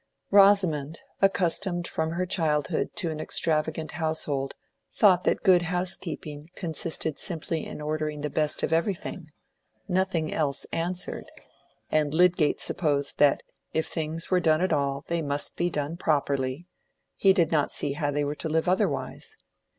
[0.31, 4.55] Rosamond, accustomed from her childhood to an extravagant household,
[4.91, 11.31] thought that good housekeeping consisted simply in ordering the best of everything—nothing else "answered;"
[11.91, 13.43] and Lydgate supposed that
[13.73, 16.63] "if things were done at all, they must be done properly"—he
[17.31, 19.37] did not see how they were to live otherwise.